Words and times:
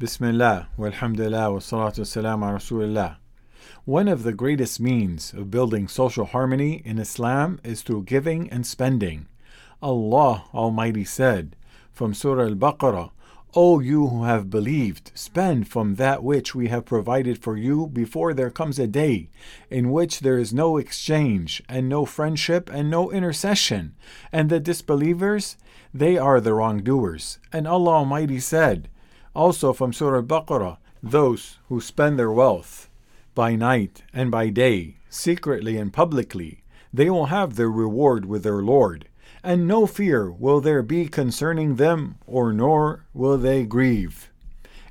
Bismillah, 0.00 0.68
walhamdulillah, 0.78 1.52
wa 1.52 1.58
salatu 1.58 2.06
salam 2.06 2.40
rasulillah. 2.40 3.16
One 3.84 4.08
of 4.08 4.22
the 4.22 4.32
greatest 4.32 4.80
means 4.80 5.34
of 5.34 5.50
building 5.50 5.88
social 5.88 6.24
harmony 6.24 6.80
in 6.86 6.98
Islam 6.98 7.60
is 7.62 7.82
through 7.82 8.04
giving 8.04 8.48
and 8.48 8.66
spending. 8.66 9.26
Allah 9.82 10.44
Almighty 10.54 11.04
said 11.04 11.54
from 11.92 12.14
Surah 12.14 12.44
Al 12.44 12.54
Baqarah, 12.54 13.10
O 13.52 13.80
you 13.80 14.06
who 14.06 14.24
have 14.24 14.48
believed, 14.48 15.12
spend 15.14 15.68
from 15.68 15.96
that 15.96 16.22
which 16.22 16.54
we 16.54 16.68
have 16.68 16.86
provided 16.86 17.36
for 17.36 17.58
you 17.58 17.86
before 17.86 18.32
there 18.32 18.48
comes 18.48 18.78
a 18.78 18.86
day 18.86 19.28
in 19.68 19.92
which 19.92 20.20
there 20.20 20.38
is 20.38 20.54
no 20.54 20.78
exchange, 20.78 21.62
and 21.68 21.90
no 21.90 22.06
friendship, 22.06 22.70
and 22.72 22.88
no 22.88 23.12
intercession. 23.12 23.94
And 24.32 24.48
the 24.48 24.60
disbelievers, 24.60 25.58
they 25.92 26.16
are 26.16 26.40
the 26.40 26.54
wrongdoers. 26.54 27.38
And 27.52 27.68
Allah 27.68 27.96
Almighty 27.96 28.40
said, 28.40 28.88
also 29.34 29.72
from 29.72 29.92
Surah 29.92 30.22
Baqarah, 30.22 30.78
those 31.02 31.58
who 31.68 31.80
spend 31.80 32.18
their 32.18 32.32
wealth 32.32 32.88
by 33.34 33.54
night 33.54 34.02
and 34.12 34.30
by 34.30 34.48
day, 34.48 34.96
secretly 35.08 35.76
and 35.76 35.92
publicly, 35.92 36.62
they 36.92 37.08
will 37.08 37.26
have 37.26 37.54
their 37.54 37.70
reward 37.70 38.26
with 38.26 38.42
their 38.42 38.62
Lord, 38.62 39.08
and 39.42 39.66
no 39.66 39.86
fear 39.86 40.30
will 40.30 40.60
there 40.60 40.82
be 40.82 41.06
concerning 41.06 41.76
them, 41.76 42.16
or 42.26 42.52
nor 42.52 43.06
will 43.14 43.38
they 43.38 43.64
grieve. 43.64 44.30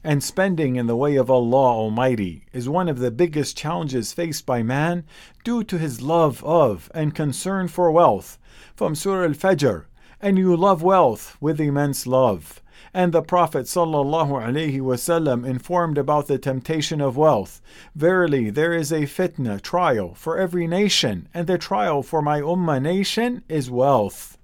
And 0.03 0.23
spending 0.23 0.77
in 0.77 0.87
the 0.87 0.95
way 0.95 1.17
of 1.17 1.29
Allah 1.29 1.75
Almighty 1.75 2.45
is 2.53 2.69
one 2.69 2.87
of 2.87 2.99
the 2.99 3.11
biggest 3.11 3.57
challenges 3.57 4.13
faced 4.13 4.45
by 4.45 4.63
man 4.63 5.03
due 5.43 5.63
to 5.65 5.77
his 5.77 6.01
love 6.01 6.43
of 6.45 6.89
and 6.95 7.13
concern 7.13 7.67
for 7.67 7.91
wealth. 7.91 8.37
From 8.75 8.95
Surah 8.95 9.25
Al 9.25 9.31
Fajr, 9.31 9.85
and 10.21 10.37
you 10.37 10.55
love 10.55 10.81
wealth 10.81 11.35
with 11.41 11.59
immense 11.59 12.07
love 12.07 12.61
and 12.93 13.13
the 13.13 13.21
Prophet 13.21 13.65
ﷺ 13.65 15.45
informed 15.45 15.97
about 15.97 16.27
the 16.27 16.37
temptation 16.37 17.01
of 17.01 17.17
wealth. 17.17 17.61
Verily, 17.95 18.49
there 18.49 18.73
is 18.73 18.91
a 18.91 19.01
fitna, 19.01 19.61
trial, 19.61 20.13
for 20.15 20.37
every 20.37 20.67
nation, 20.67 21.27
and 21.33 21.47
the 21.47 21.57
trial 21.57 22.01
for 22.01 22.21
my 22.21 22.41
ummah 22.41 22.81
nation 22.81 23.43
is 23.47 23.69
wealth. 23.69 24.37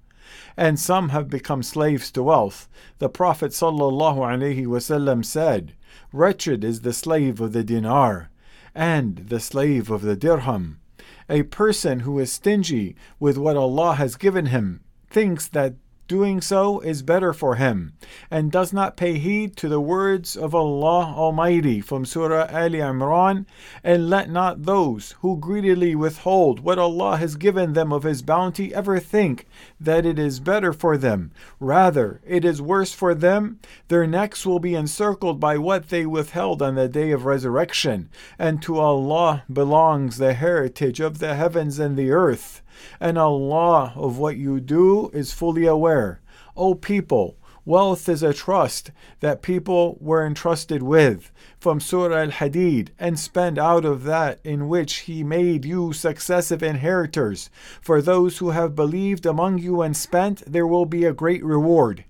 And 0.56 0.78
some 0.78 1.10
have 1.10 1.28
become 1.28 1.62
slaves 1.62 2.10
to 2.12 2.22
wealth. 2.22 2.68
The 2.98 3.08
Prophet 3.08 3.52
ﷺ 3.52 5.24
said, 5.24 5.72
Wretched 6.12 6.64
is 6.64 6.80
the 6.80 6.92
slave 6.92 7.40
of 7.40 7.52
the 7.52 7.64
dinar, 7.64 8.30
and 8.74 9.16
the 9.28 9.40
slave 9.40 9.90
of 9.90 10.02
the 10.02 10.16
dirham. 10.16 10.80
A 11.28 11.42
person 11.42 12.00
who 12.00 12.18
is 12.18 12.32
stingy 12.32 12.94
with 13.18 13.36
what 13.36 13.56
Allah 13.56 13.94
has 13.94 14.16
given 14.16 14.46
him 14.46 14.80
thinks 15.10 15.48
that 15.48 15.74
doing 16.08 16.40
so 16.40 16.80
is 16.80 17.02
better 17.02 17.32
for 17.32 17.56
him, 17.56 17.92
and 18.30 18.52
does 18.52 18.72
not 18.72 18.96
pay 18.96 19.18
heed 19.18 19.56
to 19.56 19.68
the 19.68 19.80
words 19.80 20.36
of 20.36 20.54
Allah 20.54 21.14
Almighty 21.16 21.80
from 21.80 22.04
Surah 22.04 22.46
Ali 22.52 22.78
Imran, 22.78 23.46
and 23.82 24.08
let 24.08 24.30
not 24.30 24.62
those 24.62 25.12
who 25.20 25.36
greedily 25.36 25.94
withhold 25.94 26.60
what 26.60 26.78
Allah 26.78 27.16
has 27.16 27.36
given 27.36 27.72
them 27.72 27.92
of 27.92 28.02
His 28.02 28.22
bounty 28.22 28.74
ever 28.74 29.00
think 29.00 29.46
that 29.80 30.06
it 30.06 30.18
is 30.18 30.40
better 30.40 30.72
for 30.72 30.96
them. 30.96 31.32
Rather, 31.60 32.20
it 32.26 32.44
is 32.44 32.62
worse 32.62 32.92
for 32.92 33.14
them. 33.14 33.58
Their 33.88 34.06
necks 34.06 34.46
will 34.46 34.60
be 34.60 34.74
encircled 34.74 35.40
by 35.40 35.58
what 35.58 35.88
they 35.88 36.06
withheld 36.06 36.62
on 36.62 36.74
the 36.74 36.88
day 36.88 37.10
of 37.10 37.24
resurrection, 37.24 38.08
and 38.38 38.62
to 38.62 38.78
Allah 38.78 39.44
belongs 39.52 40.18
the 40.18 40.34
heritage 40.34 41.00
of 41.00 41.18
the 41.18 41.34
heavens 41.34 41.78
and 41.78 41.96
the 41.96 42.10
earth 42.10 42.62
and 43.00 43.18
Allah 43.18 43.92
of 43.96 44.18
what 44.18 44.36
you 44.36 44.60
do 44.60 45.10
is 45.12 45.32
fully 45.32 45.66
aware. 45.66 46.20
O 46.56 46.74
people, 46.74 47.36
wealth 47.64 48.08
is 48.08 48.22
a 48.22 48.32
trust 48.32 48.92
that 49.20 49.42
people 49.42 49.98
were 50.00 50.24
entrusted 50.24 50.82
with 50.82 51.30
from 51.58 51.80
Surah 51.80 52.16
Al 52.16 52.30
Hadid, 52.30 52.90
and 52.98 53.18
spend 53.18 53.58
out 53.58 53.84
of 53.84 54.04
that 54.04 54.38
in 54.44 54.68
which 54.68 55.00
He 55.00 55.24
made 55.24 55.64
you 55.64 55.92
successive 55.92 56.62
inheritors. 56.62 57.50
For 57.80 58.00
those 58.00 58.38
who 58.38 58.50
have 58.50 58.74
believed 58.74 59.26
among 59.26 59.58
you 59.58 59.82
and 59.82 59.96
spent, 59.96 60.42
there 60.46 60.66
will 60.66 60.86
be 60.86 61.04
a 61.04 61.12
great 61.12 61.44
reward. 61.44 62.04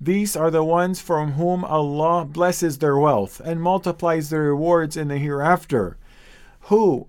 These 0.00 0.34
are 0.34 0.50
the 0.50 0.64
ones 0.64 1.00
from 1.00 1.32
whom 1.32 1.64
Allah 1.64 2.24
blesses 2.24 2.78
their 2.78 2.96
wealth 2.96 3.40
and 3.44 3.60
multiplies 3.60 4.30
their 4.30 4.44
rewards 4.44 4.96
in 4.96 5.08
the 5.08 5.18
hereafter. 5.18 5.98
Who 6.62 7.08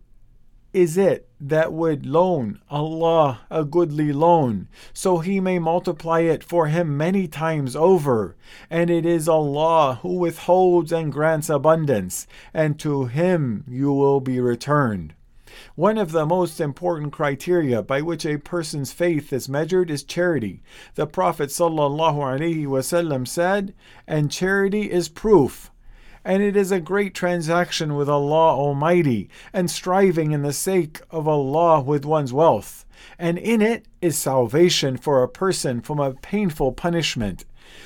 is 0.74 0.98
it 0.98 1.28
that 1.40 1.74
would 1.74 2.06
loan 2.06 2.62
Allah 2.70 3.42
a 3.50 3.66
goodly 3.66 4.14
loan, 4.14 4.68
so 4.94 5.20
He 5.20 5.40
may 5.40 5.60
multiply 5.60 6.22
it 6.22 6.44
for 6.44 6.68
him 6.68 6.96
many 6.96 7.28
times 7.28 7.76
over. 7.76 8.36
And 8.70 8.90
it 8.90 9.06
is 9.06 9.28
Allah 9.28 10.00
who 10.02 10.16
withholds 10.16 10.92
and 10.92 11.12
grants 11.12 11.50
abundance, 11.50 12.28
and 12.54 12.80
to 12.80 13.06
Him 13.06 13.66
you 13.68 13.92
will 13.92 14.22
be 14.22 14.40
returned. 14.40 15.14
One 15.76 15.98
of 15.98 16.14
the 16.14 16.26
most 16.26 16.62
important 16.62 17.12
criteria 17.12 17.82
by 17.82 18.02
which 18.02 18.26
a 18.26 18.38
person's 18.38 18.94
faith 18.94 19.34
is 19.34 19.50
measured 19.50 19.92
is 19.92 20.04
charity. 20.04 20.64
The 20.96 21.08
Prophet 21.08 21.50
ﷺ 21.50 23.28
said, 23.28 23.74
And 24.08 24.32
charity 24.32 24.90
is 24.90 25.10
proof 25.10 25.72
and 26.24 26.44
it 26.44 26.56
is 26.56 26.72
a 26.72 26.80
great 26.80 27.14
transaction 27.14 27.96
with 27.96 28.10
Allah 28.10 28.56
Almighty, 28.56 29.30
and 29.54 29.70
striving 29.70 30.32
in 30.32 30.44
the 30.44 30.54
sake 30.54 31.02
of 31.10 31.28
Allah 31.28 31.82
with 31.82 32.06
one's 32.06 32.34
wealth. 32.34 32.86
And 33.18 33.38
in 33.38 33.62
it 33.62 33.88
is 34.02 34.18
salvation 34.18 34.98
for 34.98 35.24
a 35.24 35.30
person 35.30 35.82
from 35.82 36.00
a 36.00 36.14
painful 36.14 36.74
punishment. 36.74 37.46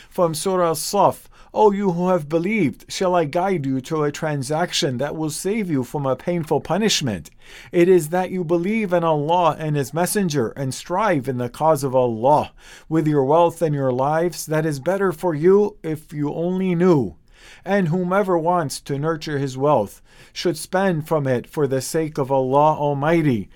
From 0.10 0.34
Surah 0.34 0.74
Saf, 0.74 1.26
O 1.54 1.72
you 1.72 1.92
who 1.92 2.10
have 2.10 2.28
believed, 2.28 2.84
shall 2.90 3.16
I 3.16 3.24
guide 3.24 3.66
you 3.66 3.80
to 3.82 4.04
a 4.04 4.12
transaction 4.12 4.98
that 4.98 5.16
will 5.16 5.30
save 5.30 5.70
you 5.70 5.86
from 5.86 6.06
a 6.06 6.18
painful 6.18 6.60
punishment? 6.60 7.30
It 7.72 7.88
is 7.88 8.10
that 8.10 8.30
you 8.30 8.44
believe 8.44 8.92
in 8.92 9.06
Allah 9.06 9.56
and 9.58 9.78
His 9.78 9.94
Messenger 9.94 10.50
and 10.50 10.74
strive 10.74 11.30
in 11.30 11.38
the 11.38 11.48
cause 11.48 11.86
of 11.86 11.96
Allah 11.96 12.52
with 12.90 13.08
your 13.08 13.24
wealth 13.24 13.62
and 13.62 13.74
your 13.74 13.94
lives 13.94 14.46
that 14.48 14.66
is 14.66 14.82
better 14.82 15.14
for 15.14 15.34
you 15.34 15.78
if 15.82 16.12
you 16.12 16.34
only 16.34 16.76
knew 16.76 17.16
and 17.64 17.90
whomever 17.90 18.38
wants 18.38 18.80
to 18.82 18.98
nurture 18.98 19.38
his 19.38 19.58
wealth 19.58 20.02
should 20.34 20.58
spend 20.58 21.08
from 21.08 21.28
it 21.28 21.48
for 21.48 21.68
the 21.68 21.82
sake 21.82 22.18
of 22.18 22.32
Allah 22.32 22.76
Almighty. 22.78 23.50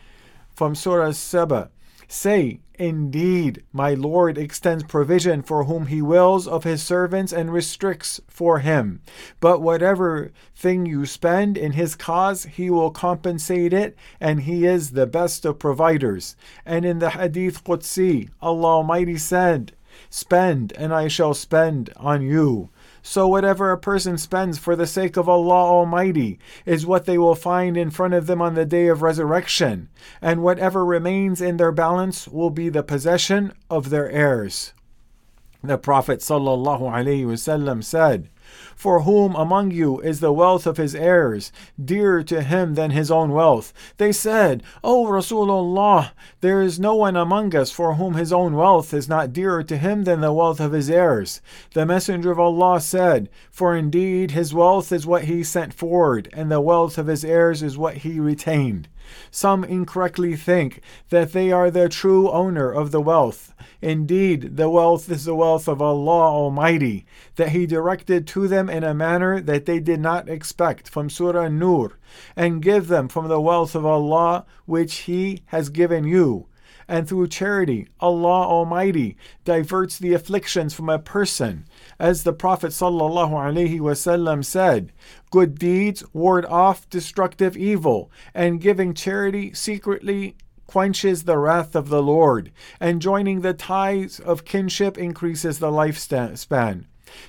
From 0.53 0.75
Surah 0.75 1.11
Saba, 1.11 1.69
say, 2.07 2.59
Indeed, 2.79 3.63
my 3.73 3.93
Lord 3.93 4.37
extends 4.37 4.83
provision 4.83 5.41
for 5.41 5.65
whom 5.65 5.87
He 5.87 6.01
wills 6.01 6.47
of 6.47 6.63
His 6.63 6.81
servants 6.81 7.33
and 7.33 7.51
restricts 7.51 8.21
for 8.29 8.59
Him. 8.59 9.01
But 9.41 9.61
whatever 9.61 10.31
thing 10.55 10.85
you 10.85 11.05
spend 11.05 11.57
in 11.57 11.73
His 11.73 11.95
cause, 11.95 12.45
He 12.45 12.69
will 12.69 12.89
compensate 12.89 13.73
it, 13.73 13.97
and 14.21 14.43
He 14.43 14.65
is 14.65 14.91
the 14.91 15.05
best 15.05 15.43
of 15.43 15.59
providers. 15.59 16.37
And 16.65 16.85
in 16.85 16.99
the 16.99 17.09
Hadith 17.09 17.65
Qudsi, 17.65 18.29
Allah 18.41 18.77
Almighty 18.77 19.17
said, 19.17 19.73
Spend, 20.09 20.71
and 20.77 20.93
I 20.93 21.09
shall 21.09 21.33
spend 21.33 21.91
on 21.97 22.21
you. 22.21 22.69
So, 23.01 23.27
whatever 23.27 23.71
a 23.71 23.77
person 23.77 24.17
spends 24.17 24.57
for 24.57 24.75
the 24.75 24.87
sake 24.87 25.17
of 25.17 25.29
Allah 25.29 25.53
Almighty 25.53 26.39
is 26.65 26.85
what 26.85 27.05
they 27.05 27.17
will 27.17 27.35
find 27.35 27.77
in 27.77 27.89
front 27.89 28.13
of 28.13 28.27
them 28.27 28.41
on 28.41 28.55
the 28.55 28.65
day 28.65 28.87
of 28.87 29.01
resurrection, 29.01 29.89
and 30.21 30.43
whatever 30.43 30.85
remains 30.85 31.41
in 31.41 31.57
their 31.57 31.71
balance 31.71 32.27
will 32.27 32.49
be 32.49 32.69
the 32.69 32.83
possession 32.83 33.53
of 33.69 33.89
their 33.89 34.09
heirs. 34.09 34.73
The 35.63 35.77
Prophet 35.77 36.19
ﷺ 36.19 37.83
said, 37.83 38.29
for 38.75 39.01
whom 39.01 39.35
among 39.35 39.71
you 39.71 39.99
is 40.01 40.19
the 40.19 40.33
wealth 40.33 40.65
of 40.65 40.77
his 40.77 40.95
heirs 40.95 41.51
dearer 41.83 42.23
to 42.23 42.41
him 42.41 42.75
than 42.75 42.91
his 42.91 43.11
own 43.11 43.31
wealth? 43.31 43.73
They 43.97 44.11
said, 44.11 44.63
O 44.83 45.05
Rasulullah, 45.05 46.11
there 46.41 46.61
is 46.61 46.79
no 46.79 46.95
one 46.95 47.15
among 47.15 47.55
us 47.55 47.71
for 47.71 47.95
whom 47.95 48.13
his 48.13 48.31
own 48.33 48.55
wealth 48.55 48.93
is 48.93 49.09
not 49.09 49.33
dearer 49.33 49.63
to 49.63 49.77
him 49.77 50.03
than 50.03 50.21
the 50.21 50.33
wealth 50.33 50.59
of 50.59 50.71
his 50.71 50.89
heirs. 50.89 51.41
The 51.73 51.85
Messenger 51.85 52.31
of 52.31 52.39
Allah 52.39 52.81
said, 52.81 53.29
For 53.51 53.75
indeed 53.75 54.31
his 54.31 54.53
wealth 54.53 54.91
is 54.91 55.05
what 55.05 55.25
he 55.25 55.43
sent 55.43 55.73
forward, 55.73 56.29
and 56.33 56.51
the 56.51 56.61
wealth 56.61 56.97
of 56.97 57.07
his 57.07 57.25
heirs 57.25 57.61
is 57.61 57.77
what 57.77 57.97
he 57.97 58.19
retained. 58.19 58.87
Some 59.31 59.63
incorrectly 59.63 60.35
think 60.35 60.81
that 61.09 61.33
they 61.33 61.51
are 61.51 61.71
the 61.71 61.89
true 61.89 62.29
owner 62.29 62.71
of 62.71 62.91
the 62.91 63.01
wealth. 63.01 63.53
Indeed, 63.81 64.57
the 64.57 64.69
wealth 64.69 65.09
is 65.09 65.25
the 65.25 65.35
wealth 65.35 65.67
of 65.67 65.81
Allah 65.81 66.31
Almighty, 66.31 67.05
that 67.35 67.49
He 67.49 67.65
directed 67.65 68.27
to 68.27 68.47
them 68.47 68.69
in 68.69 68.83
a 68.83 68.93
manner 68.93 69.39
that 69.39 69.65
they 69.65 69.79
did 69.79 69.99
not 69.99 70.27
expect 70.27 70.89
from 70.89 71.09
Surah 71.09 71.47
Nur, 71.47 71.97
and 72.35 72.61
give 72.61 72.87
them 72.87 73.07
from 73.07 73.27
the 73.27 73.41
wealth 73.41 73.75
of 73.75 73.85
Allah 73.85 74.45
which 74.65 74.95
He 74.99 75.43
has 75.47 75.69
given 75.69 76.03
you 76.03 76.48
and 76.89 77.07
through 77.07 77.27
charity, 77.27 77.87
Allah 77.99 78.47
Almighty 78.47 79.15
diverts 79.45 79.99
the 79.99 80.13
afflictions 80.13 80.73
from 80.73 80.89
a 80.89 80.97
person. 80.97 81.65
As 81.99 82.23
the 82.23 82.33
Prophet 82.33 82.71
ﷺ 82.71 84.45
said, 84.45 84.91
Good 85.29 85.59
deeds 85.59 86.03
ward 86.13 86.45
off 86.47 86.89
destructive 86.89 87.55
evil, 87.55 88.11
and 88.33 88.59
giving 88.59 88.95
charity 88.95 89.53
secretly 89.53 90.35
quenches 90.65 91.23
the 91.23 91.37
wrath 91.37 91.75
of 91.75 91.89
the 91.89 92.01
Lord, 92.01 92.51
and 92.79 93.03
joining 93.03 93.41
the 93.41 93.53
ties 93.53 94.19
of 94.19 94.43
kinship 94.43 94.97
increases 94.97 95.59
the 95.59 95.71
lifespan. 95.71 96.85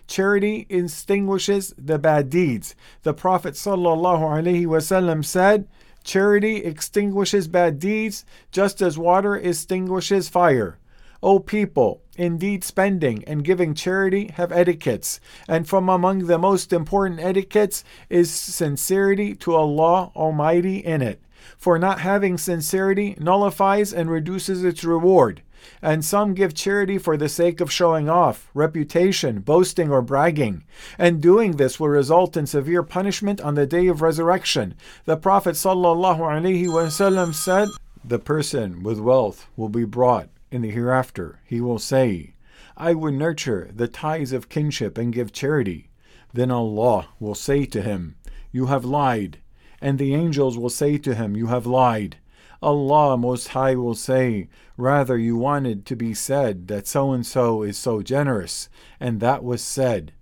Charity 0.06 0.66
extinguishes 0.70 1.74
the 1.76 1.98
bad 1.98 2.30
deeds. 2.30 2.74
The 3.02 3.12
Prophet 3.12 3.54
ﷺ 3.54 5.24
said, 5.24 5.68
Charity 6.04 6.56
extinguishes 6.56 7.48
bad 7.48 7.78
deeds 7.78 8.24
just 8.50 8.80
as 8.80 8.98
water 8.98 9.36
extinguishes 9.36 10.28
fire. 10.28 10.78
O 11.22 11.38
people, 11.38 12.00
indeed 12.16 12.64
spending 12.64 13.22
and 13.24 13.44
giving 13.44 13.74
charity 13.74 14.30
have 14.34 14.52
etiquettes, 14.52 15.20
and 15.46 15.68
from 15.68 15.88
among 15.88 16.26
the 16.26 16.38
most 16.38 16.72
important 16.72 17.20
etiquettes 17.20 17.84
is 18.08 18.30
sincerity 18.30 19.34
to 19.34 19.54
Allah 19.54 20.10
Almighty 20.16 20.78
in 20.78 21.02
it. 21.02 21.20
For 21.58 21.78
not 21.78 22.00
having 22.00 22.38
sincerity 22.38 23.16
nullifies 23.18 23.92
and 23.92 24.10
reduces 24.10 24.64
its 24.64 24.82
reward. 24.82 25.42
And 25.82 26.04
some 26.04 26.34
give 26.34 26.54
charity 26.54 26.98
for 26.98 27.16
the 27.16 27.28
sake 27.28 27.60
of 27.60 27.72
showing 27.72 28.08
off, 28.08 28.50
reputation, 28.54 29.40
boasting, 29.40 29.90
or 29.90 30.02
bragging. 30.02 30.64
And 30.98 31.20
doing 31.20 31.52
this 31.52 31.80
will 31.80 31.88
result 31.88 32.36
in 32.36 32.46
severe 32.46 32.82
punishment 32.82 33.40
on 33.40 33.54
the 33.54 33.66
day 33.66 33.86
of 33.86 34.02
resurrection. 34.02 34.74
The 35.04 35.16
Prophet 35.16 35.56
ﷺ 35.56 37.34
said, 37.34 37.68
The 38.04 38.18
person 38.18 38.82
with 38.82 39.00
wealth 39.00 39.46
will 39.56 39.68
be 39.68 39.84
brought 39.84 40.28
in 40.50 40.62
the 40.62 40.70
hereafter. 40.70 41.40
He 41.46 41.60
will 41.60 41.78
say, 41.78 42.34
I 42.76 42.94
would 42.94 43.14
nurture 43.14 43.70
the 43.74 43.88
ties 43.88 44.32
of 44.32 44.48
kinship 44.48 44.96
and 44.96 45.12
give 45.12 45.32
charity. 45.32 45.90
Then 46.32 46.50
Allah 46.50 47.08
will 47.18 47.34
say 47.34 47.66
to 47.66 47.82
him, 47.82 48.16
You 48.52 48.66
have 48.66 48.84
lied. 48.84 49.38
And 49.82 49.98
the 49.98 50.14
angels 50.14 50.56
will 50.58 50.70
say 50.70 50.98
to 50.98 51.14
him, 51.14 51.36
You 51.36 51.46
have 51.48 51.66
lied. 51.66 52.16
Allah 52.62 53.16
Most 53.16 53.48
High 53.48 53.74
will 53.74 53.94
say, 53.94 54.48
Rather, 54.76 55.16
you 55.16 55.36
wanted 55.36 55.86
to 55.86 55.96
be 55.96 56.12
said 56.14 56.68
that 56.68 56.86
so 56.86 57.12
and 57.12 57.24
so 57.26 57.62
is 57.62 57.78
so 57.78 58.02
generous, 58.02 58.68
and 58.98 59.20
that 59.20 59.42
was 59.42 59.62
said. 59.62 60.12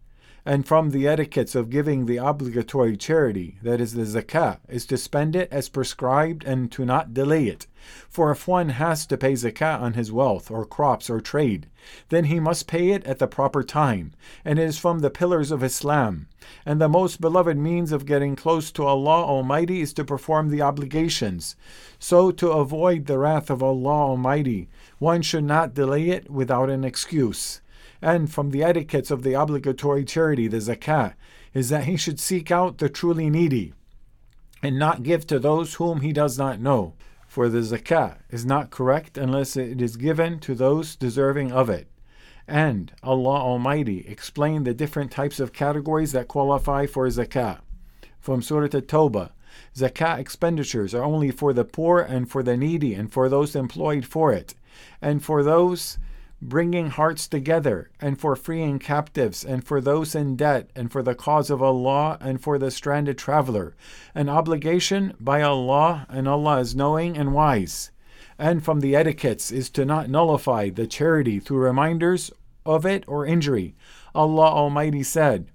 And 0.49 0.67
from 0.67 0.93
the 0.93 1.07
etiquettes 1.07 1.55
of 1.55 1.69
giving 1.69 2.07
the 2.07 2.17
obligatory 2.17 2.97
charity, 2.97 3.59
that 3.63 3.83
is 3.83 3.93
the 3.93 4.05
zakah, 4.05 4.61
is 4.67 4.87
to 4.87 4.97
spend 4.97 5.37
it 5.37 5.53
as 5.53 5.69
prescribed 5.69 6.43
and 6.43 6.73
to 6.73 6.87
not 6.87 7.13
delay 7.13 7.49
it. 7.49 7.67
For 8.09 8.31
if 8.31 8.49
one 8.49 8.71
has 8.71 9.05
to 9.09 9.19
pay 9.19 9.35
zakah 9.35 9.79
on 9.79 9.93
his 9.93 10.11
wealth, 10.11 10.51
or 10.51 10.65
crops, 10.65 11.11
or 11.11 11.21
trade, 11.21 11.67
then 12.09 12.25
he 12.25 12.41
must 12.41 12.67
pay 12.67 12.93
it 12.93 13.05
at 13.05 13.19
the 13.19 13.27
proper 13.27 13.63
time, 13.63 14.15
and 14.43 14.59
it 14.59 14.63
is 14.63 14.79
from 14.79 15.01
the 15.01 15.11
pillars 15.11 15.51
of 15.51 15.63
Islam. 15.63 16.29
And 16.65 16.81
the 16.81 16.89
most 16.89 17.21
beloved 17.21 17.59
means 17.59 17.93
of 17.93 18.07
getting 18.07 18.35
close 18.35 18.73
to 18.73 18.87
Allah 18.87 19.25
Almighty 19.25 19.83
is 19.83 19.93
to 19.93 20.03
perform 20.03 20.49
the 20.49 20.63
obligations. 20.63 21.57
So, 21.99 22.31
to 22.31 22.53
avoid 22.53 23.05
the 23.05 23.19
wrath 23.19 23.51
of 23.51 23.63
Allah 23.63 24.09
Almighty, 24.09 24.71
one 24.99 25.21
should 25.21 25.45
not 25.45 25.75
delay 25.75 26.09
it 26.09 26.31
without 26.31 26.71
an 26.71 26.85
excuse. 26.85 27.61
And 28.01 28.33
from 28.33 28.51
the 28.51 28.63
etiquettes 28.63 29.11
of 29.11 29.23
the 29.23 29.35
obligatory 29.35 30.05
charity, 30.05 30.49
the 30.49 30.59
zakah, 30.59 31.15
is 31.55 31.69
that 31.69 31.85
he 31.85 31.97
should 31.97 32.21
seek 32.21 32.51
out 32.51 32.79
the 32.79 32.89
truly 32.89 33.29
needy 33.31 33.73
and 34.63 34.79
not 34.79 35.03
give 35.03 35.27
to 35.27 35.39
those 35.39 35.75
whom 35.75 36.01
he 36.01 36.13
does 36.13 36.39
not 36.39 36.61
know 36.61 36.95
for 37.29 37.49
the 37.49 37.59
zakah 37.59 38.17
is 38.31 38.47
not 38.47 38.71
correct 38.71 39.19
unless 39.19 39.55
it 39.57 39.83
is 39.83 39.97
given 39.97 40.41
to 40.41 40.55
those 40.55 40.97
deserving 40.97 41.53
of 41.53 41.69
it. 41.69 41.87
And 42.49 42.91
Allah 43.03 43.41
Almighty 43.41 44.07
explained 44.09 44.67
the 44.67 44.73
different 44.73 45.11
types 45.11 45.39
of 45.39 45.53
categories 45.53 46.13
that 46.13 46.27
qualify 46.27 46.87
for 46.87 47.07
zakah. 47.09 47.61
From 48.19 48.41
Surah 48.41 48.65
At-Tawbah, 48.65 49.31
zakah 49.77 50.19
expenditures 50.19 50.95
are 50.95 51.05
only 51.05 51.31
for 51.31 51.53
the 51.53 51.67
poor 51.67 52.01
and 52.01 52.31
for 52.31 52.43
the 52.43 52.57
needy 52.57 52.95
and 52.95 53.13
for 53.13 53.29
those 53.29 53.55
employed 53.55 54.07
for 54.07 54.33
it, 54.33 54.55
and 55.03 55.23
for 55.23 55.43
those 55.45 55.99
bringing 56.41 56.91
hearts 56.91 57.27
together, 57.27 57.91
and 58.01 58.21
for 58.21 58.37
freeing 58.37 58.79
captives, 58.79 59.45
and 59.45 59.65
for 59.65 59.81
those 59.81 60.15
in 60.15 60.37
debt, 60.37 60.71
and 60.77 60.93
for 60.93 61.03
the 61.03 61.15
cause 61.15 61.51
of 61.51 61.63
Allah, 61.63 62.17
and 62.21 62.41
for 62.41 62.59
the 62.59 62.71
stranded 62.71 63.19
traveler. 63.19 63.75
An 64.15 64.29
obligation 64.29 65.15
by 65.19 65.43
Allah, 65.43 66.07
and 66.09 66.29
Allah 66.29 66.61
is 66.61 66.77
knowing 66.77 67.17
and 67.17 67.35
wise. 67.35 67.91
And 68.39 68.65
from 68.65 68.81
the 68.81 68.95
etiquettes 68.95 69.51
is 69.51 69.69
to 69.71 69.85
not 69.85 70.09
nullify 70.09 70.71
the 70.71 70.87
charity 70.87 71.41
through 71.41 71.59
reminders 71.59 72.31
of 72.65 72.87
it 72.87 73.05
or 73.09 73.27
injury. 73.27 73.75
Allah 74.15 74.47
Almighty 74.47 75.03
said, 75.03 75.51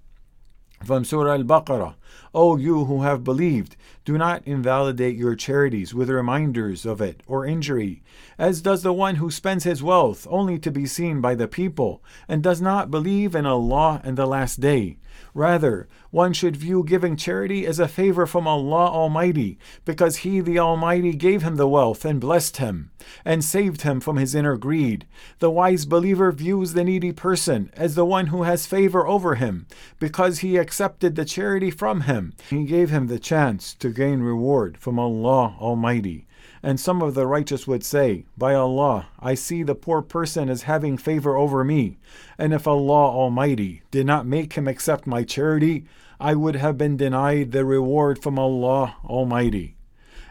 from 0.83 1.05
Surah 1.05 1.33
Al 1.33 1.43
Baqarah, 1.43 1.95
O 2.33 2.57
you 2.57 2.85
who 2.85 3.01
have 3.03 3.23
believed, 3.23 3.75
do 4.05 4.17
not 4.17 4.41
invalidate 4.45 5.15
your 5.15 5.35
charities 5.35 5.93
with 5.93 6.09
reminders 6.09 6.85
of 6.85 6.99
it 6.99 7.21
or 7.27 7.45
injury, 7.45 8.01
as 8.37 8.61
does 8.61 8.83
the 8.83 8.93
one 8.93 9.15
who 9.15 9.29
spends 9.29 9.63
his 9.63 9.83
wealth 9.83 10.27
only 10.29 10.57
to 10.59 10.71
be 10.71 10.85
seen 10.85 11.21
by 11.21 11.35
the 11.35 11.47
people, 11.47 12.03
and 12.27 12.41
does 12.41 12.59
not 12.59 12.91
believe 12.91 13.35
in 13.35 13.45
Allah 13.45 14.01
and 14.03 14.17
the 14.17 14.25
Last 14.25 14.59
Day. 14.59 14.97
Rather, 15.35 15.87
one 16.11 16.33
should 16.33 16.55
view 16.55 16.83
giving 16.83 17.15
charity 17.15 17.65
as 17.65 17.79
a 17.79 17.87
favor 17.87 18.25
from 18.25 18.47
Allah 18.47 18.87
Almighty, 18.87 19.57
because 19.85 20.17
He 20.17 20.41
the 20.41 20.59
Almighty 20.59 21.13
gave 21.13 21.41
him 21.41 21.55
the 21.55 21.67
wealth 21.67 22.05
and 22.05 22.19
blessed 22.19 22.57
him, 22.57 22.91
and 23.25 23.43
saved 23.43 23.81
him 23.81 23.99
from 23.99 24.17
his 24.17 24.35
inner 24.35 24.57
greed. 24.57 25.05
The 25.39 25.49
wise 25.49 25.85
believer 25.85 26.31
views 26.31 26.73
the 26.73 26.83
needy 26.83 27.11
person 27.11 27.71
as 27.73 27.95
the 27.95 28.05
one 28.05 28.27
who 28.27 28.43
has 28.43 28.65
favor 28.67 29.07
over 29.07 29.35
him, 29.35 29.65
because 29.99 30.39
he 30.39 30.57
accepted 30.57 31.15
the 31.15 31.25
charity 31.25 31.71
from 31.71 32.01
him. 32.03 32.33
He 32.49 32.63
gave 32.63 32.89
him 32.89 33.07
the 33.07 33.19
chance 33.19 33.73
to 33.75 33.89
gain 33.89 34.21
reward 34.21 34.77
from 34.77 34.97
Allah 34.97 35.55
Almighty. 35.59 36.25
And 36.61 36.79
some 36.79 37.01
of 37.01 37.13
the 37.13 37.27
righteous 37.27 37.67
would 37.67 37.83
say, 37.83 38.25
By 38.37 38.53
Allah, 38.53 39.07
I 39.19 39.33
see 39.33 39.63
the 39.63 39.75
poor 39.75 40.01
person 40.01 40.49
as 40.49 40.63
having 40.63 40.97
favor 40.97 41.35
over 41.35 41.63
me, 41.63 41.97
and 42.37 42.53
if 42.53 42.67
Allah 42.67 43.09
Almighty 43.09 43.81
did 43.91 44.05
not 44.05 44.25
make 44.25 44.53
him 44.53 44.67
accept 44.67 45.05
my 45.05 45.23
charity, 45.23 45.85
I 46.19 46.35
would 46.35 46.55
have 46.55 46.77
been 46.77 46.95
denied 46.95 47.51
the 47.51 47.65
reward 47.65 48.21
from 48.21 48.39
Allah 48.39 48.95
Almighty. 49.03 49.72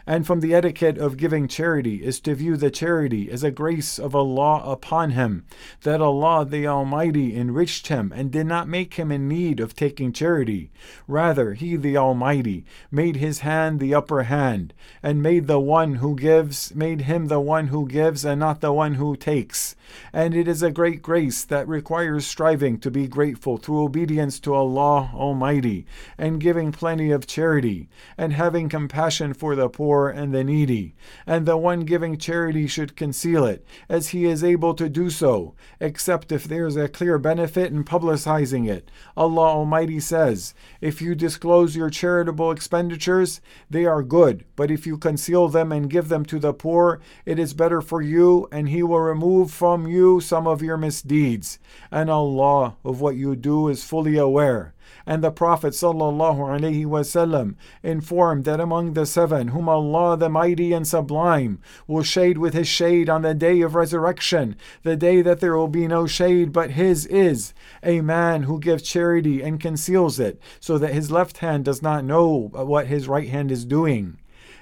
And 0.05 0.27
from 0.27 0.41
the 0.41 0.53
etiquette 0.53 0.97
of 0.97 1.15
giving 1.15 1.47
charity 1.47 2.03
is 2.03 2.19
to 2.21 2.35
view 2.35 2.57
the 2.57 2.69
charity 2.69 3.31
as 3.31 3.41
a 3.41 3.51
grace 3.51 3.97
of 3.97 4.13
Allah 4.13 4.61
upon 4.65 5.11
him, 5.11 5.45
that 5.83 6.01
Allah 6.01 6.45
the 6.45 6.67
Almighty 6.67 7.37
enriched 7.37 7.87
him 7.87 8.11
and 8.13 8.29
did 8.29 8.45
not 8.45 8.67
make 8.67 8.95
him 8.95 9.13
in 9.13 9.29
need 9.29 9.61
of 9.61 9.73
taking 9.73 10.11
charity. 10.11 10.71
Rather, 11.07 11.53
He 11.53 11.77
the 11.77 11.95
Almighty 11.95 12.65
made 12.91 13.15
his 13.15 13.39
hand 13.39 13.79
the 13.79 13.95
upper 13.95 14.23
hand, 14.23 14.73
and 15.01 15.23
made 15.23 15.47
the 15.47 15.59
one 15.59 15.95
who 15.95 16.15
gives, 16.15 16.75
made 16.75 17.01
him 17.01 17.27
the 17.27 17.39
one 17.39 17.67
who 17.67 17.87
gives 17.87 18.25
and 18.25 18.41
not 18.41 18.59
the 18.59 18.73
one 18.73 18.95
who 18.95 19.15
takes. 19.15 19.75
And 20.11 20.35
it 20.35 20.49
is 20.49 20.61
a 20.61 20.71
great 20.71 21.01
grace 21.01 21.45
that 21.45 21.67
requires 21.67 22.25
striving 22.25 22.77
to 22.79 22.91
be 22.91 23.07
grateful 23.07 23.57
through 23.57 23.83
obedience 23.83 24.39
to 24.41 24.53
Allah 24.53 25.11
Almighty, 25.13 25.85
and 26.17 26.41
giving 26.41 26.73
plenty 26.73 27.11
of 27.11 27.25
charity, 27.25 27.87
and 28.17 28.33
having 28.33 28.67
compassion 28.67 29.33
for 29.33 29.55
the 29.55 29.69
poor 29.69 29.92
poor 29.93 30.09
and 30.09 30.33
the 30.33 30.43
needy, 30.43 30.95
and 31.27 31.45
the 31.45 31.55
one 31.55 31.81
giving 31.81 32.17
charity 32.17 32.65
should 32.65 32.95
conceal 32.95 33.45
it, 33.45 33.63
as 33.87 34.09
he 34.09 34.25
is 34.25 34.43
able 34.43 34.73
to 34.73 34.89
do 34.89 35.07
so, 35.07 35.53
except 35.79 36.31
if 36.31 36.45
there 36.45 36.65
is 36.65 36.75
a 36.75 36.87
clear 36.87 37.19
benefit 37.19 37.71
in 37.71 37.83
publicizing 37.83 38.67
it. 38.67 38.89
Allah 39.15 39.49
Almighty 39.49 39.99
says, 39.99 40.55
If 40.81 40.99
you 40.99 41.13
disclose 41.13 41.75
your 41.75 41.91
charitable 41.91 42.49
expenditures, 42.49 43.39
they 43.69 43.85
are 43.85 44.01
good, 44.01 44.45
but 44.55 44.71
if 44.71 44.87
you 44.87 44.97
conceal 44.97 45.47
them 45.47 45.71
and 45.71 45.91
give 45.91 46.09
them 46.09 46.25
to 46.25 46.39
the 46.39 46.53
poor, 46.53 46.99
it 47.23 47.37
is 47.37 47.53
better 47.53 47.79
for 47.79 48.01
you, 48.01 48.47
and 48.51 48.69
He 48.69 48.81
will 48.81 48.99
remove 48.99 49.51
from 49.51 49.85
you 49.85 50.19
some 50.21 50.47
of 50.47 50.63
your 50.63 50.77
misdeeds. 50.77 51.59
And 51.91 52.09
Allah 52.09 52.77
of 52.83 52.99
what 52.99 53.15
you 53.15 53.35
do 53.35 53.67
is 53.67 53.83
fully 53.83 54.17
aware. 54.17 54.72
And 55.05 55.23
the 55.23 55.31
Prophet 55.31 55.73
ﷺ 55.73 57.55
informed 57.83 58.45
that 58.45 58.59
among 58.59 58.93
the 58.93 59.05
seven 59.05 59.49
whom 59.49 59.67
Allah 59.67 60.17
the 60.17 60.29
Mighty 60.29 60.73
and 60.73 60.87
Sublime 60.87 61.59
will 61.87 62.03
shade 62.03 62.37
with 62.37 62.53
His 62.53 62.67
shade 62.67 63.09
on 63.09 63.21
the 63.21 63.33
day 63.33 63.61
of 63.61 63.75
resurrection, 63.75 64.55
the 64.83 64.95
day 64.95 65.21
that 65.21 65.39
there 65.39 65.57
will 65.57 65.67
be 65.67 65.87
no 65.87 66.07
shade 66.07 66.51
but 66.53 66.71
His 66.71 67.05
is, 67.07 67.53
a 67.81 68.01
man 68.01 68.43
who 68.43 68.59
gives 68.59 68.83
charity 68.83 69.41
and 69.41 69.59
conceals 69.59 70.19
it, 70.19 70.39
so 70.59 70.77
that 70.77 70.93
his 70.93 71.11
left 71.11 71.37
hand 71.37 71.65
does 71.65 71.81
not 71.81 72.05
know 72.05 72.49
what 72.53 72.87
his 72.87 73.07
right 73.07 73.29
hand 73.29 73.51
is 73.51 73.65
doing. 73.65 74.17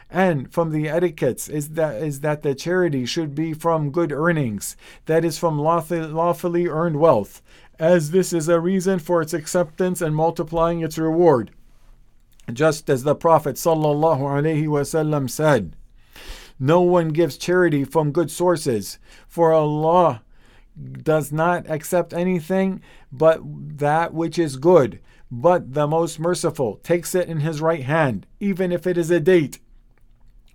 And 0.10 0.52
from 0.52 0.72
the 0.72 0.90
etiquettes 0.90 1.48
is 1.48 1.70
that 1.70 2.02
is 2.02 2.20
that 2.20 2.44
the 2.44 2.54
charity 2.54 3.06
should 3.06 3.34
be 3.34 3.54
from 3.54 3.92
good 3.92 4.12
earnings, 4.12 4.76
that 5.06 5.24
is 5.24 5.38
from 5.38 5.58
lawfully 5.58 6.68
earned 6.68 7.00
wealth, 7.00 7.42
as 7.82 8.12
this 8.12 8.32
is 8.32 8.48
a 8.48 8.60
reason 8.60 9.00
for 9.00 9.24
its 9.24 9.34
acceptance 9.34 10.02
and 10.02 10.16
multiplying 10.16 10.82
its 10.82 11.00
reward. 11.00 11.50
Just 12.54 12.88
as 12.92 13.02
the 13.02 13.16
Prophet 13.16 13.56
ﷺ 13.56 15.30
said, 15.30 15.76
No 16.60 16.82
one 16.82 17.10
gives 17.10 17.40
charity 17.40 17.84
from 17.84 18.12
good 18.12 18.30
sources, 18.30 19.00
for 19.28 19.52
Allah 19.52 20.22
does 21.04 21.32
not 21.32 21.68
accept 21.70 22.14
anything 22.14 22.82
but 23.12 23.42
that 23.44 24.14
which 24.14 24.38
is 24.38 24.58
good. 24.58 25.00
But 25.32 25.74
the 25.74 25.88
most 25.88 26.20
merciful 26.20 26.76
takes 26.84 27.16
it 27.16 27.28
in 27.28 27.40
his 27.40 27.62
right 27.62 27.84
hand, 27.84 28.28
even 28.40 28.72
if 28.72 28.86
it 28.86 28.96
is 28.96 29.10
a 29.10 29.20
date 29.20 29.60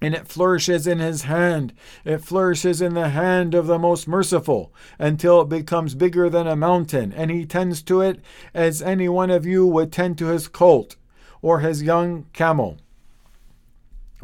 and 0.01 0.15
it 0.15 0.29
flourishes 0.29 0.87
in 0.87 0.99
his 0.99 1.23
hand. 1.23 1.73
It 2.05 2.19
flourishes 2.19 2.81
in 2.81 2.95
the 2.95 3.11
hand 3.11 3.55
of 3.55 3.67
the 3.67 3.79
most 3.79 4.07
merciful 4.07 4.73
until 4.99 5.41
it 5.41 5.49
becomes 5.49 5.95
bigger 5.95 6.29
than 6.29 6.47
a 6.47 6.57
mountain, 6.57 7.13
and 7.13 7.31
he 7.31 7.47
tends 7.47 7.83
to 7.83 8.01
it 8.01 8.21
as 8.55 8.83
any 8.83 9.09
one 9.09 9.31
of 9.31 9.47
you 9.47 9.67
would 9.67 9.93
tend 9.93 10.19
to 10.19 10.27
his 10.27 10.49
colt 10.49 10.97
or 11.43 11.61
his 11.61 11.83
young 11.83 12.27
camel 12.33 12.79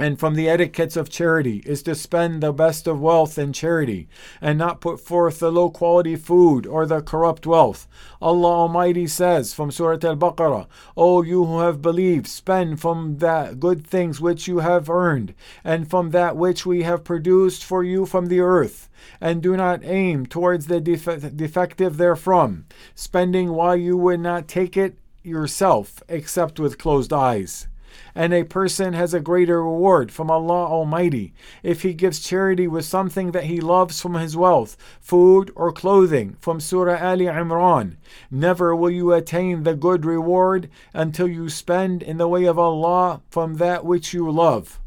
and 0.03 0.19
from 0.19 0.35
the 0.35 0.49
etiquettes 0.49 0.97
of 0.97 1.09
charity 1.09 1.63
is 1.65 1.81
to 1.81 1.95
spend 1.95 2.43
the 2.43 2.53
best 2.53 2.89
of 2.89 3.01
wealth 3.01 3.39
in 3.39 3.53
charity 3.53 4.09
and 4.41 4.59
not 4.59 4.81
put 4.81 4.99
forth 4.99 5.39
the 5.39 5.53
low 5.53 5.71
quality 5.71 6.17
food 6.17 6.67
or 6.67 6.87
the 6.87 7.01
corrupt 7.01 7.47
wealth. 7.47 7.87
Allah 8.21 8.49
Almighty 8.49 9.07
says 9.07 9.55
from 9.55 9.71
Surah 9.71 10.05
Al 10.05 10.17
Baqarah, 10.17 10.67
O 10.97 11.23
you 11.23 11.45
who 11.45 11.61
have 11.61 11.81
believed, 11.81 12.27
spend 12.27 12.81
from 12.81 13.19
that 13.19 13.61
good 13.61 13.87
things 13.87 14.21
which 14.21 14.49
you 14.49 14.59
have 14.59 14.91
earned 14.91 15.35
and 15.63 15.89
from 15.89 16.11
that 16.11 16.37
which 16.37 16.67
we 16.67 16.83
have 16.83 17.05
produced 17.05 17.63
for 17.63 17.85
you 17.85 18.05
from 18.05 18.27
the 18.27 18.41
earth. 18.41 18.89
And 19.21 19.41
do 19.41 19.57
not 19.57 19.85
aim 19.85 20.27
towards 20.27 20.67
the 20.67 20.81
def- 20.81 21.37
defective 21.37 21.95
therefrom, 21.95 22.67
spending 22.97 23.53
while 23.53 23.77
you 23.77 23.97
would 23.97 24.19
not 24.19 24.49
take 24.49 24.77
it 24.77 24.99
yourself 25.23 26.03
except 26.09 26.59
with 26.59 26.77
closed 26.77 27.13
eyes 27.13 27.69
and 28.15 28.33
a 28.33 28.45
person 28.45 28.93
has 28.93 29.15
a 29.15 29.21
greater 29.21 29.63
reward 29.63 30.11
from 30.13 30.31
Allah 30.31 30.67
Almighty 30.67 31.33
if 31.63 31.83
he 31.83 31.95
gives 31.95 32.21
charity 32.21 32.67
with 32.69 32.85
something 32.85 33.33
that 33.33 33.45
he 33.45 33.61
loves 33.61 34.01
from 34.01 34.15
his 34.15 34.37
wealth, 34.37 34.77
food 35.01 35.51
or 35.55 35.73
clothing, 35.73 36.37
from 36.41 36.61
Surah 36.61 36.99
Ali 37.03 37.27
Imran. 37.27 37.97
Never 38.31 38.75
will 38.75 38.91
you 38.91 39.13
attain 39.13 39.63
the 39.63 39.75
good 39.75 40.05
reward 40.05 40.69
until 40.95 41.29
you 41.29 41.49
spend 41.49 42.03
in 42.03 42.19
the 42.19 42.29
way 42.29 42.45
of 42.45 42.59
Allah 42.59 43.23
from 43.31 43.55
that 43.55 43.85
which 43.85 44.13
you 44.13 44.31
love. 44.31 44.81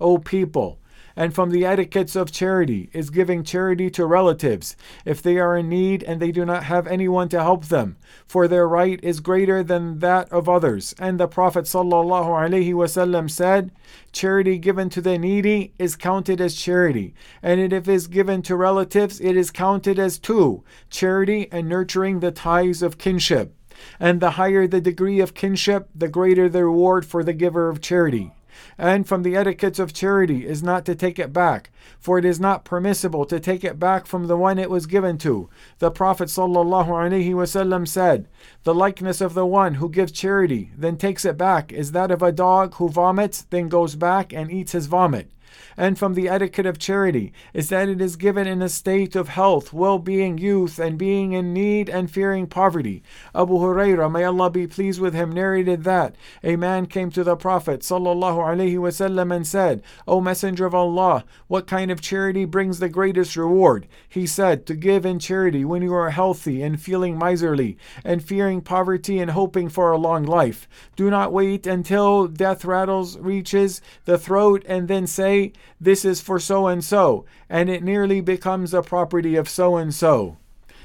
O 0.00 0.18
people, 0.18 0.78
and 1.16 1.34
from 1.34 1.50
the 1.50 1.64
etiquettes 1.64 2.16
of 2.16 2.32
charity 2.32 2.90
is 2.92 3.10
giving 3.10 3.44
charity 3.44 3.90
to 3.90 4.06
relatives 4.06 4.76
if 5.04 5.22
they 5.22 5.38
are 5.38 5.56
in 5.56 5.68
need 5.68 6.02
and 6.02 6.20
they 6.20 6.32
do 6.32 6.44
not 6.44 6.64
have 6.64 6.86
anyone 6.86 7.28
to 7.28 7.42
help 7.42 7.66
them, 7.66 7.96
for 8.26 8.48
their 8.48 8.66
right 8.66 8.98
is 9.02 9.20
greater 9.20 9.62
than 9.62 9.98
that 10.00 10.30
of 10.32 10.48
others. 10.48 10.94
And 10.98 11.18
the 11.18 11.28
Prophet 11.28 11.64
ﷺ 11.64 13.30
said, 13.30 13.70
Charity 14.12 14.58
given 14.58 14.90
to 14.90 15.00
the 15.00 15.18
needy 15.18 15.72
is 15.78 15.96
counted 15.96 16.40
as 16.40 16.54
charity, 16.54 17.14
and 17.42 17.60
if 17.60 17.72
it 17.72 17.88
is 17.88 18.06
given 18.06 18.42
to 18.42 18.56
relatives, 18.56 19.20
it 19.20 19.36
is 19.36 19.50
counted 19.50 19.98
as 19.98 20.18
two 20.18 20.64
charity 20.90 21.48
and 21.52 21.68
nurturing 21.68 22.20
the 22.20 22.30
ties 22.30 22.82
of 22.82 22.98
kinship. 22.98 23.54
And 23.98 24.20
the 24.20 24.32
higher 24.32 24.66
the 24.66 24.80
degree 24.80 25.20
of 25.20 25.34
kinship, 25.34 25.88
the 25.94 26.08
greater 26.08 26.48
the 26.48 26.64
reward 26.64 27.04
for 27.04 27.24
the 27.24 27.32
giver 27.32 27.68
of 27.68 27.80
charity. 27.80 28.32
And 28.78 29.06
from 29.06 29.22
the 29.22 29.36
etiquettes 29.36 29.78
of 29.78 29.92
charity 29.92 30.46
is 30.46 30.62
not 30.62 30.84
to 30.86 30.94
take 30.94 31.18
it 31.18 31.32
back, 31.32 31.70
for 31.98 32.18
it 32.18 32.24
is 32.24 32.40
not 32.40 32.64
permissible 32.64 33.24
to 33.26 33.40
take 33.40 33.64
it 33.64 33.78
back 33.78 34.06
from 34.06 34.26
the 34.26 34.36
one 34.36 34.58
it 34.58 34.70
was 34.70 34.86
given 34.86 35.18
to. 35.18 35.48
The 35.78 35.90
Prophet 35.90 36.28
ﷺ 36.28 37.88
said, 37.88 38.28
The 38.62 38.74
likeness 38.74 39.20
of 39.20 39.34
the 39.34 39.46
one 39.46 39.74
who 39.74 39.88
gives 39.88 40.12
charity, 40.12 40.70
then 40.76 40.96
takes 40.96 41.24
it 41.24 41.36
back, 41.36 41.72
is 41.72 41.92
that 41.92 42.10
of 42.10 42.22
a 42.22 42.32
dog 42.32 42.74
who 42.74 42.88
vomits, 42.88 43.42
then 43.42 43.68
goes 43.68 43.94
back 43.96 44.32
and 44.32 44.50
eats 44.50 44.72
his 44.72 44.86
vomit 44.86 45.30
and 45.79 45.97
from 45.97 46.13
the 46.13 46.27
etiquette 46.27 46.65
of 46.65 46.77
charity 46.77 47.31
is 47.53 47.69
that 47.69 47.87
it 47.87 48.01
is 48.01 48.17
given 48.17 48.45
in 48.45 48.61
a 48.61 48.67
state 48.67 49.15
of 49.15 49.29
health, 49.29 49.71
well 49.71 49.97
being, 49.97 50.37
youth, 50.37 50.77
and 50.77 50.97
being 50.97 51.31
in 51.31 51.53
need 51.53 51.89
and 51.89 52.11
fearing 52.11 52.45
poverty. 52.47 53.01
Abu 53.33 53.53
Hurairah, 53.53 54.11
may 54.11 54.25
Allah 54.25 54.49
be 54.49 54.67
pleased 54.67 54.99
with 54.99 55.13
him, 55.13 55.31
narrated 55.31 55.85
that 55.85 56.15
a 56.43 56.57
man 56.57 56.85
came 56.85 57.09
to 57.11 57.23
the 57.23 57.37
Prophet 57.37 57.79
وسلم, 57.79 59.35
and 59.35 59.47
said, 59.47 59.81
O 60.05 60.19
Messenger 60.19 60.65
of 60.65 60.75
Allah, 60.75 61.23
what 61.47 61.65
kind 61.65 61.91
of 61.91 62.01
charity 62.01 62.43
brings 62.43 62.79
the 62.79 62.89
greatest 62.89 63.37
reward? 63.37 63.87
He 64.07 64.27
said, 64.27 64.65
To 64.65 64.75
give 64.75 65.05
in 65.05 65.19
charity 65.19 65.63
when 65.63 65.81
you 65.81 65.93
are 65.93 66.09
healthy 66.09 66.61
and 66.61 66.81
feeling 66.81 67.17
miserly, 67.17 67.77
and 68.03 68.21
fearing 68.21 68.59
poverty 68.59 69.19
and 69.19 69.31
hoping 69.31 69.69
for 69.69 69.91
a 69.91 69.97
long 69.97 70.25
life. 70.25 70.67
Do 70.97 71.09
not 71.09 71.31
wait 71.31 71.65
until 71.65 72.27
death 72.27 72.65
rattles 72.65 73.17
reaches 73.17 73.81
the 74.03 74.17
throat 74.17 74.65
and 74.67 74.89
then 74.89 75.07
say, 75.07 75.42
this 75.80 76.04
is 76.04 76.20
for 76.20 76.38
so 76.38 76.66
and 76.66 76.82
so, 76.82 77.24
and 77.48 77.68
it 77.68 77.82
nearly 77.82 78.20
becomes 78.20 78.72
a 78.72 78.82
property 78.82 79.36
of 79.36 79.48
so 79.48 79.76
and 79.76 79.94
so. 79.94 80.36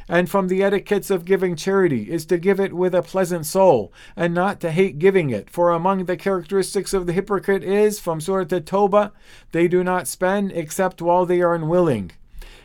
And 0.09 0.27
from 0.27 0.47
the 0.47 0.63
etiquettes 0.63 1.11
of 1.11 1.23
giving 1.23 1.55
charity 1.55 2.09
is 2.09 2.25
to 2.25 2.39
give 2.39 2.59
it 2.59 2.73
with 2.73 2.95
a 2.95 3.03
pleasant 3.03 3.45
soul, 3.45 3.93
and 4.15 4.33
not 4.33 4.59
to 4.61 4.71
hate 4.71 4.97
giving 4.97 5.29
it. 5.29 5.51
For 5.51 5.69
among 5.71 6.05
the 6.05 6.17
characteristics 6.17 6.93
of 6.93 7.05
the 7.05 7.13
hypocrite 7.13 7.63
is, 7.63 7.99
from 7.99 8.19
Surah 8.19 8.41
At-Tawbah, 8.41 9.11
they 9.51 9.67
do 9.67 9.83
not 9.83 10.07
spend 10.07 10.51
except 10.51 11.01
while 11.01 11.27
they 11.27 11.41
are 11.41 11.53
unwilling. 11.53 12.11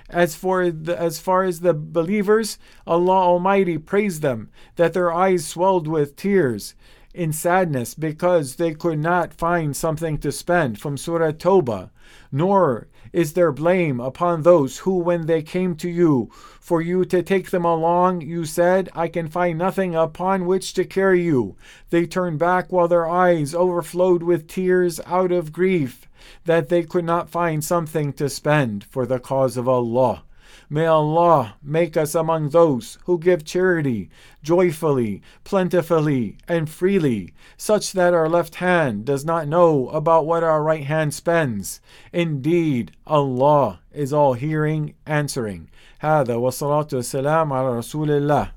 As 0.08 0.34
for 0.34 0.70
the, 0.70 0.98
as 0.98 1.18
far 1.18 1.44
as 1.44 1.60
the 1.60 1.74
believers, 1.74 2.58
Allah 2.86 3.12
Almighty 3.12 3.76
praised 3.78 4.22
them 4.22 4.50
that 4.76 4.94
their 4.94 5.12
eyes 5.12 5.46
swelled 5.46 5.86
with 5.86 6.16
tears 6.16 6.74
in 7.14 7.32
sadness 7.32 7.94
because 7.94 8.56
they 8.56 8.74
could 8.74 8.98
not 8.98 9.32
find 9.32 9.76
something 9.76 10.18
to 10.18 10.32
spend 10.32 10.80
from 10.80 10.96
Surah 10.96 11.30
Tawbah, 11.30 11.90
nor 12.32 12.88
is 13.12 13.34
there 13.34 13.52
blame 13.52 14.00
upon 14.00 14.42
those 14.42 14.78
who, 14.78 14.98
when 14.98 15.26
they 15.26 15.40
came 15.40 15.76
to 15.76 15.88
you 15.88 16.28
for 16.60 16.82
you 16.82 17.04
to 17.04 17.22
take 17.22 17.50
them 17.50 17.64
along, 17.64 18.20
you 18.20 18.44
said, 18.44 18.88
I 18.92 19.06
can 19.06 19.28
find 19.28 19.56
nothing 19.56 19.94
upon 19.94 20.46
which 20.46 20.74
to 20.74 20.84
carry 20.84 21.22
you. 21.22 21.56
They 21.90 22.06
turned 22.06 22.40
back 22.40 22.72
while 22.72 22.88
their 22.88 23.08
eyes 23.08 23.54
overflowed 23.54 24.24
with 24.24 24.48
tears 24.48 25.00
out 25.06 25.30
of 25.30 25.52
grief 25.52 26.08
that 26.44 26.68
they 26.68 26.82
could 26.82 27.04
not 27.04 27.30
find 27.30 27.62
something 27.64 28.12
to 28.14 28.28
spend 28.28 28.82
for 28.82 29.06
the 29.06 29.20
cause 29.20 29.56
of 29.56 29.68
Allah. 29.68 30.24
May 30.73 30.85
Allah 30.85 31.55
make 31.61 31.97
us 31.97 32.15
among 32.15 32.49
those 32.49 32.97
who 33.05 33.19
give 33.19 33.43
charity 33.43 34.09
joyfully, 34.41 35.21
plentifully, 35.43 36.37
and 36.47 36.69
freely, 36.69 37.33
such 37.57 37.93
that 37.93 38.13
our 38.13 38.29
left 38.29 38.55
hand 38.55 39.05
does 39.05 39.25
not 39.25 39.47
know 39.47 39.89
about 39.89 40.25
what 40.25 40.43
our 40.43 40.63
right 40.63 40.85
hand 40.85 41.13
spends. 41.13 41.81
Indeed, 42.13 42.91
Allah 43.05 43.81
is 43.91 44.13
all 44.13 44.33
hearing, 44.33 44.93
answering. 45.05 45.69
هذا 46.01 46.35
والصلاة 46.35 46.87
والسلام 46.93 47.53
على 47.53 47.77
رسول 47.77 48.09
الله 48.09 48.51